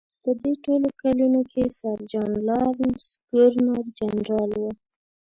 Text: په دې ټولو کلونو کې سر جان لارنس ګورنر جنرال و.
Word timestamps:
په 0.23 0.31
دې 0.41 0.53
ټولو 0.65 0.87
کلونو 1.01 1.39
کې 1.51 1.63
سر 1.79 1.97
جان 2.11 2.31
لارنس 2.47 3.05
ګورنر 3.31 3.83
جنرال 3.97 4.51
و. 4.61 4.63